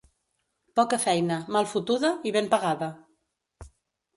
Poca 0.79 0.99
feina, 1.03 1.37
mal 1.57 1.69
fotuda 1.73 2.11
i 2.31 2.33
ben 2.39 2.51
pagada. 2.55 2.89